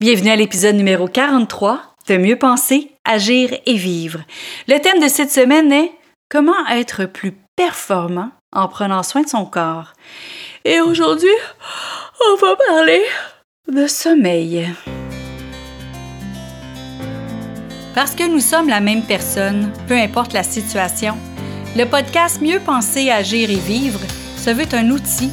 [0.00, 4.20] Bienvenue à l'épisode numéro 43 de Mieux penser, agir et vivre.
[4.68, 5.90] Le thème de cette semaine est
[6.28, 9.94] Comment être plus performant en prenant soin de son corps.
[10.64, 11.34] Et aujourd'hui,
[12.30, 13.02] on va parler
[13.66, 14.68] de sommeil.
[17.92, 21.16] Parce que nous sommes la même personne, peu importe la situation,
[21.76, 23.98] le podcast Mieux penser, agir et vivre
[24.36, 25.32] se veut un outil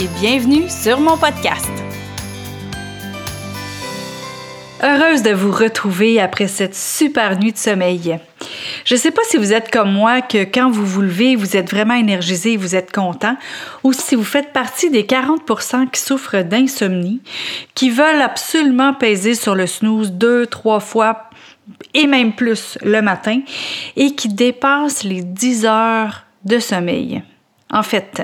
[0.00, 1.70] et bienvenue sur mon podcast.
[4.82, 8.18] Heureuse de vous retrouver après cette super nuit de sommeil.
[8.84, 11.56] Je ne sais pas si vous êtes comme moi, que quand vous vous levez, vous
[11.56, 13.36] êtes vraiment énergisé et vous êtes content,
[13.84, 17.22] ou si vous faites partie des 40% qui souffrent d'insomnie,
[17.74, 21.30] qui veulent absolument peser sur le snooze deux, trois fois
[21.94, 23.40] et même plus le matin,
[23.96, 27.22] et qui dépassent les 10 heures de sommeil.
[27.70, 28.22] En fait,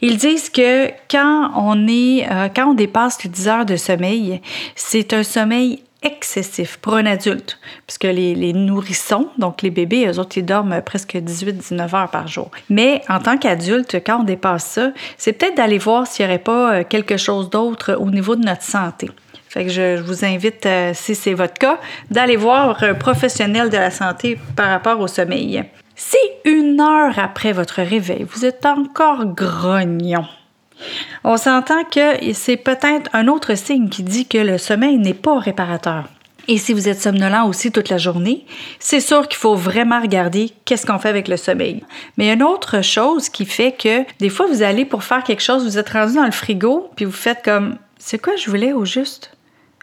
[0.00, 4.40] ils disent que quand on est, euh, quand on dépasse les 10 heures de sommeil,
[4.74, 10.36] c'est un sommeil excessif pour un adulte, puisque les, nourrissons, donc les bébés, eux autres,
[10.38, 12.50] ils dorment presque 18-19 heures par jour.
[12.68, 16.42] Mais en tant qu'adulte, quand on dépasse ça, c'est peut-être d'aller voir s'il n'y aurait
[16.42, 19.10] pas euh, quelque chose d'autre au niveau de notre santé.
[19.54, 21.78] Je, vous invite, euh, si c'est votre cas,
[22.10, 25.62] d'aller voir un professionnel de la santé par rapport au sommeil.
[26.04, 30.24] Si une heure après votre réveil, vous êtes encore grognon,
[31.22, 35.38] on s'entend que c'est peut-être un autre signe qui dit que le sommeil n'est pas
[35.38, 36.08] réparateur.
[36.48, 38.44] Et si vous êtes somnolent aussi toute la journée,
[38.80, 41.84] c'est sûr qu'il faut vraiment regarder qu'est-ce qu'on fait avec le sommeil.
[42.18, 45.62] Mais une autre chose qui fait que des fois vous allez pour faire quelque chose,
[45.62, 48.84] vous êtes rendu dans le frigo, puis vous faites comme c'est quoi je voulais au
[48.84, 49.31] juste?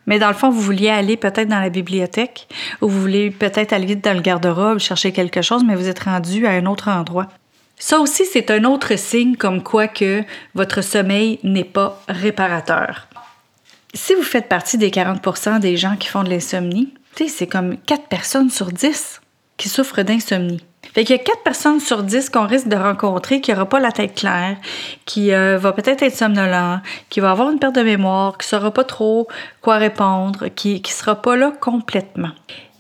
[0.10, 2.48] Mais dans le fond, vous vouliez aller peut-être dans la bibliothèque
[2.82, 6.48] ou vous voulez peut-être aller dans le garde-robe chercher quelque chose, mais vous êtes rendu
[6.48, 7.28] à un autre endroit.
[7.78, 10.24] Ça aussi, c'est un autre signe comme quoi que
[10.56, 13.08] votre sommeil n'est pas réparateur.
[13.94, 18.08] Si vous faites partie des 40% des gens qui font de l'insomnie, c'est comme 4
[18.08, 19.22] personnes sur 10
[19.58, 20.64] qui souffrent d'insomnie.
[20.94, 23.80] Fait qu'il y a 4 personnes sur 10 qu'on risque de rencontrer qui n'aura pas
[23.80, 24.58] la tête claire,
[25.06, 28.50] qui euh, va peut-être être somnolent, qui va avoir une perte de mémoire, qui ne
[28.50, 29.28] saura pas trop
[29.62, 32.32] quoi répondre, qui ne sera pas là complètement.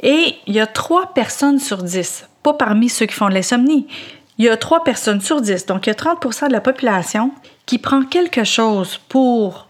[0.01, 3.87] Et il y a 3 personnes sur 10, pas parmi ceux qui font de l'insomnie,
[4.37, 7.31] il y a 3 personnes sur 10, donc il y a 30% de la population
[7.65, 9.68] qui prend quelque chose pour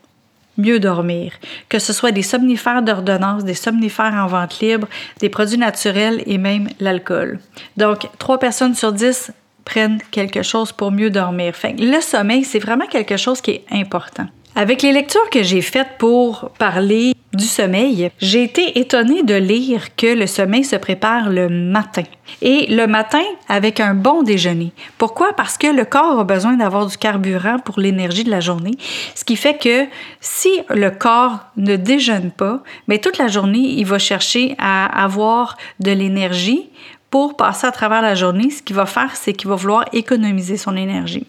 [0.60, 1.32] mieux dormir,
[1.70, 4.88] que ce soit des somnifères d'ordonnance, des somnifères en vente libre,
[5.20, 7.40] des produits naturels et même l'alcool.
[7.78, 9.32] Donc, trois personnes sur dix
[9.66, 11.54] prennent quelque chose pour mieux dormir.
[11.64, 14.26] le sommeil, c'est vraiment quelque chose qui est important.
[14.56, 19.96] Avec les lectures que j'ai faites pour parler du sommeil, j'ai été étonnée de lire
[19.96, 22.04] que le sommeil se prépare le matin.
[22.42, 24.72] Et le matin avec un bon déjeuner.
[24.98, 25.34] Pourquoi?
[25.34, 28.76] Parce que le corps a besoin d'avoir du carburant pour l'énergie de la journée.
[29.16, 29.88] Ce qui fait que
[30.22, 35.58] si le corps ne déjeune pas, mais toute la journée, il va chercher à avoir
[35.80, 36.70] de l'énergie
[37.10, 38.52] pour passer à travers la journée.
[38.52, 41.26] Ce qu'il va faire, c'est qu'il va vouloir économiser son énergie.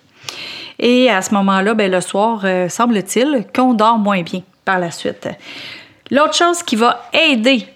[0.78, 4.90] Et à ce moment-là, ben, le soir, euh, semble-t-il qu'on dort moins bien par la
[4.90, 5.28] suite.
[6.10, 7.66] L'autre chose qui va aider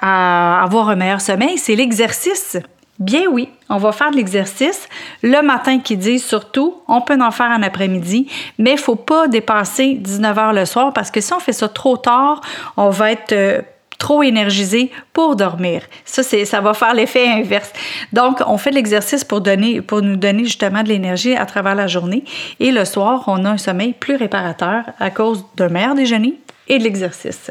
[0.00, 2.58] à avoir un meilleur sommeil, c'est l'exercice.
[2.98, 4.88] Bien oui, on va faire de l'exercice.
[5.22, 8.96] Le matin qui dit surtout, on peut en faire en après-midi, mais il ne faut
[8.96, 12.40] pas dépasser 19 heures le soir parce que si on fait ça trop tard,
[12.76, 13.62] on va être euh,
[13.98, 15.82] trop énergisé pour dormir.
[16.04, 17.72] Ça, ça va faire l'effet inverse.
[18.12, 19.42] Donc, on fait de l'exercice pour,
[19.86, 22.24] pour nous donner justement de l'énergie à travers la journée.
[22.60, 26.34] Et le soir, on a un sommeil plus réparateur à cause d'un meilleur déjeuner
[26.72, 27.50] et de l'exercice.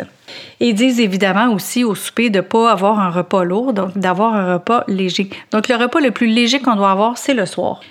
[0.59, 4.33] ils disent évidemment aussi au souper de ne pas avoir un repas lourd, donc d'avoir
[4.33, 5.29] un repas léger.
[5.51, 7.81] Donc, le repas le plus léger qu'on doit avoir, c'est le soir.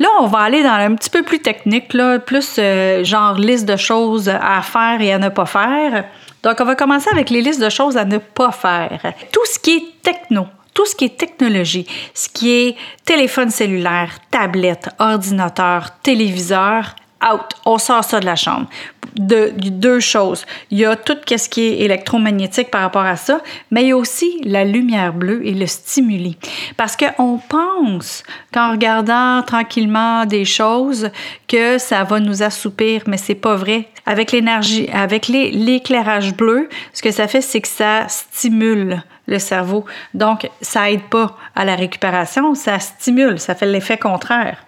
[0.00, 3.64] Là, on va aller dans un petit peu plus technique, là, plus euh, genre liste
[3.64, 6.04] de choses à faire et à ne pas faire.
[6.42, 9.00] Donc, on va commencer avec les listes de choses à ne pas faire.
[9.30, 14.18] Tout ce qui est techno, tout ce qui est technologie, ce qui est téléphone cellulaire,
[14.32, 17.54] tablette, ordinateur, téléviseur, out.
[17.64, 18.66] On sort ça de la chambre.
[19.14, 20.44] De, deux choses.
[20.70, 23.40] Il y a tout ce qui est électromagnétique par rapport à ça,
[23.70, 26.36] mais il y a aussi la lumière bleue et le stimuli.
[26.76, 28.22] Parce qu'on pense
[28.52, 31.10] qu'en regardant tranquillement des choses
[31.48, 33.88] que ça va nous assoupir, mais c'est pas vrai.
[34.04, 39.84] Avec l'énergie, avec l'éclairage bleu, ce que ça fait, c'est que ça stimule le cerveau.
[40.14, 44.64] Donc, ça aide pas à la récupération, ça stimule, ça fait l'effet contraire.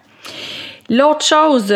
[0.89, 1.73] L'autre chose,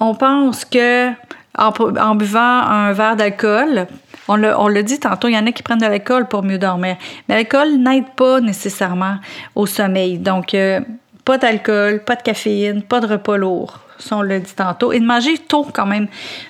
[0.00, 1.10] on pense que
[1.58, 3.86] en, buvant un verre d'alcool,
[4.28, 6.96] on l'a dit tantôt, il y en a qui prennent de l'alcool pour mieux dormir.
[7.28, 9.16] Mais l'alcool n'aide pas nécessairement
[9.54, 10.18] au sommeil.
[10.18, 10.80] Donc, euh,
[11.24, 13.80] pas d'alcool, pas de caféine, pas de repas lourd.
[13.98, 14.92] Ça, on l'a dit tantôt.
[14.92, 16.08] Et de manger tôt quand même.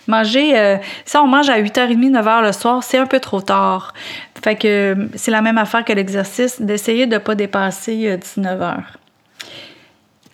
[0.08, 3.94] Manger, euh, si on mange à 8h30, 9h le soir, c'est un peu trop tard.
[4.42, 8.78] Fait que c'est la même affaire que l'exercice, d'essayer de ne pas dépasser 19h.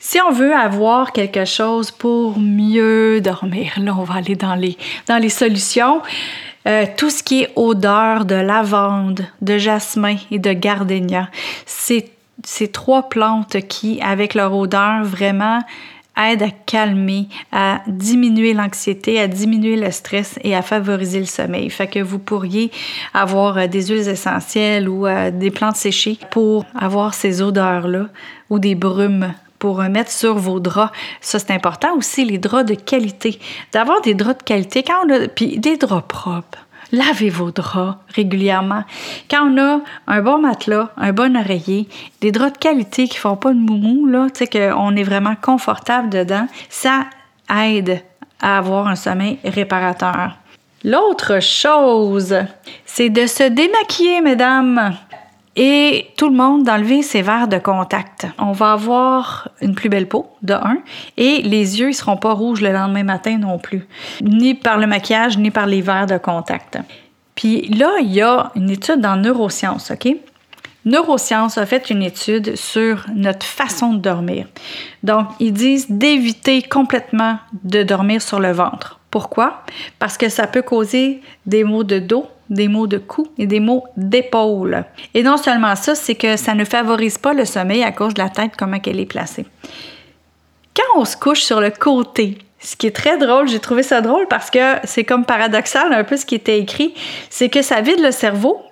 [0.04, 4.76] Si on veut avoir quelque chose pour mieux dormir, là, on va aller dans les,
[5.06, 6.02] dans les solutions.
[6.66, 11.28] Euh, tout ce qui est odeur de lavande, de jasmin et de gardénia,
[11.66, 12.10] c'est
[12.44, 15.60] ces trois plantes qui, avec leur odeur, vraiment
[16.16, 21.70] aident à calmer, à diminuer l'anxiété, à diminuer le stress et à favoriser le sommeil.
[21.70, 22.72] Fait que vous pourriez
[23.14, 28.08] avoir euh, des huiles essentielles ou euh, des plantes séchées pour avoir ces odeurs-là
[28.50, 30.92] ou des brumes pour mettre sur vos draps.
[31.20, 33.38] Ça, c'est important aussi, les draps de qualité.
[33.72, 36.58] D'avoir des draps de qualité, quand on a, puis des draps propres.
[36.90, 38.82] Lavez vos draps régulièrement.
[39.30, 41.88] Quand on a un bon matelas, un bon oreiller,
[42.20, 45.36] des draps de qualité qui font pas de moumou, là, tu sais, qu'on est vraiment
[45.40, 47.04] confortable dedans, ça
[47.48, 48.02] aide
[48.40, 50.38] à avoir un sommeil réparateur.
[50.82, 52.34] L'autre chose,
[52.84, 54.92] c'est de se démaquiller, mesdames
[55.56, 58.26] et tout le monde d'enlever ses verres de contact.
[58.38, 60.78] On va avoir une plus belle peau, de un,
[61.16, 63.86] et les yeux, ils seront pas rouges le lendemain matin non plus,
[64.22, 66.78] ni par le maquillage, ni par les verres de contact.
[67.34, 70.16] Puis là, il y a une étude dans neurosciences, OK?
[70.84, 74.46] Neurosciences a fait une étude sur notre façon de dormir.
[75.02, 78.98] Donc, ils disent d'éviter complètement de dormir sur le ventre.
[79.10, 79.62] Pourquoi?
[79.98, 83.60] Parce que ça peut causer des maux de dos, des maux de cou et des
[83.60, 84.84] maux d'épaule.
[85.14, 88.22] Et non seulement ça, c'est que ça ne favorise pas le sommeil à cause de
[88.22, 89.46] la tête, comment elle est placée.
[90.76, 94.00] Quand on se couche sur le côté, ce qui est très drôle, j'ai trouvé ça
[94.00, 96.94] drôle parce que c'est comme paradoxal un peu ce qui était écrit,
[97.28, 98.62] c'est que ça vide le cerveau,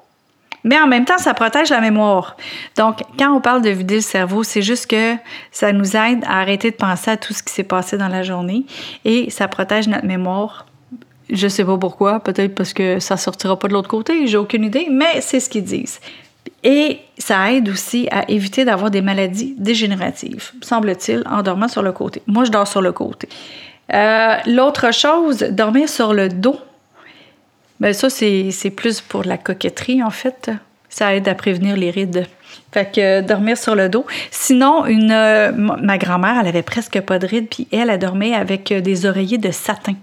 [0.62, 2.36] mais en même temps, ça protège la mémoire.
[2.76, 5.14] Donc, quand on parle de vider le cerveau, c'est juste que
[5.50, 8.22] ça nous aide à arrêter de penser à tout ce qui s'est passé dans la
[8.22, 8.66] journée
[9.06, 10.66] et ça protège notre mémoire
[11.32, 14.64] je sais pas pourquoi, peut-être parce que ça sortira pas de l'autre côté, j'ai aucune
[14.64, 16.00] idée, mais c'est ce qu'ils disent.
[16.62, 21.92] Et ça aide aussi à éviter d'avoir des maladies dégénératives, semble-t-il, en dormant sur le
[21.92, 22.22] côté.
[22.26, 23.28] Moi, je dors sur le côté.
[23.92, 26.56] Euh, l'autre chose, dormir sur le dos.
[27.80, 30.50] Ben ça, c'est plus pour la coquetterie, en fait.
[30.90, 32.26] Ça aide à prévenir les rides.
[32.72, 34.04] Fait que dormir sur le dos.
[34.30, 38.72] Sinon, euh, ma grand-mère, elle avait presque pas de rides, puis elle, elle dormait avec
[38.72, 39.94] des oreillers de satin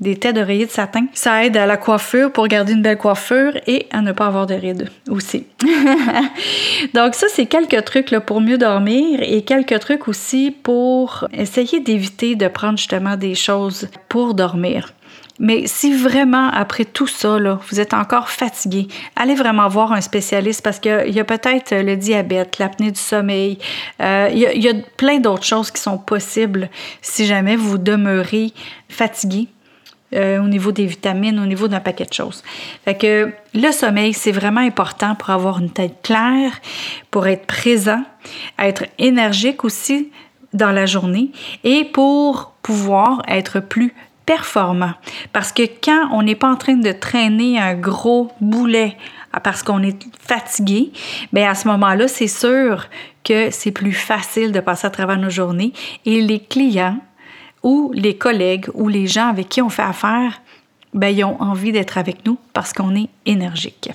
[0.00, 1.06] des têtes d'oreiller de satin.
[1.14, 4.46] Ça aide à la coiffure pour garder une belle coiffure et à ne pas avoir
[4.46, 5.46] de rides aussi.
[6.94, 12.34] Donc ça, c'est quelques trucs pour mieux dormir et quelques trucs aussi pour essayer d'éviter
[12.34, 14.92] de prendre justement des choses pour dormir.
[15.38, 17.38] Mais si vraiment, après tout ça,
[17.68, 18.86] vous êtes encore fatigué,
[19.16, 23.58] allez vraiment voir un spécialiste parce qu'il y a, peut-être le diabète, l'apnée du sommeil.
[24.00, 26.68] Euh, il y a plein d'autres choses qui sont possibles
[27.00, 28.52] si jamais vous demeurez
[28.88, 29.48] fatigué
[30.14, 32.42] euh, au niveau des vitamines, au niveau d'un paquet de choses.
[32.84, 36.52] Fait que le sommeil, c'est vraiment important pour avoir une tête claire,
[37.10, 38.02] pour être présent,
[38.58, 40.10] être énergique aussi
[40.52, 41.30] dans la journée
[41.64, 43.94] et pour pouvoir être plus
[44.26, 44.92] performant.
[45.32, 48.96] Parce que quand on n'est pas en train de traîner un gros boulet
[49.42, 50.92] parce qu'on est fatigué,
[51.32, 52.86] bien à ce moment-là, c'est sûr
[53.24, 55.72] que c'est plus facile de passer à travers nos journées
[56.04, 56.98] et les clients
[57.62, 60.40] ou les collègues ou les gens avec qui on fait affaire,
[60.94, 63.90] ben, ils ont envie d'être avec nous parce qu'on est énergique.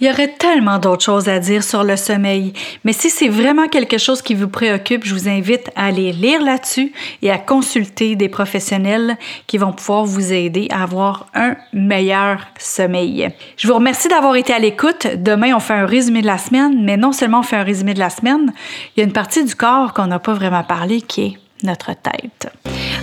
[0.00, 2.52] Il y aurait tellement d'autres choses à dire sur le sommeil,
[2.84, 6.40] mais si c'est vraiment quelque chose qui vous préoccupe, je vous invite à aller lire
[6.40, 9.16] là-dessus et à consulter des professionnels
[9.48, 13.28] qui vont pouvoir vous aider à avoir un meilleur sommeil.
[13.56, 15.08] Je vous remercie d'avoir été à l'écoute.
[15.16, 17.92] Demain, on fait un résumé de la semaine, mais non seulement on fait un résumé
[17.92, 18.52] de la semaine,
[18.96, 21.92] il y a une partie du corps qu'on n'a pas vraiment parlé qui est notre
[21.94, 22.50] tête.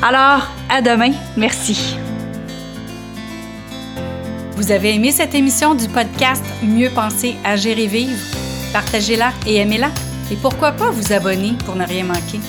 [0.02, 1.12] Alors, à demain.
[1.38, 1.96] Merci.
[4.56, 8.18] Vous avez aimé cette émission du podcast Mieux penser, agir et vivre?
[8.72, 9.90] Partagez-la et aimez-la.
[10.32, 12.40] Et pourquoi pas vous abonner pour ne rien manquer?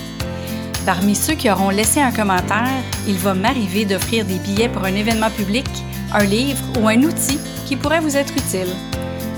[0.87, 2.69] Parmi ceux qui auront laissé un commentaire,
[3.09, 5.67] il va m'arriver d'offrir des billets pour un événement public,
[6.13, 8.69] un livre ou un outil qui pourrait vous être utile.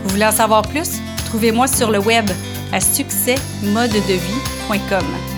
[0.04, 1.00] Vous voulez en savoir plus?
[1.25, 2.28] Trouvez-moi sur le web
[2.72, 5.38] à succèsmodedevie.com.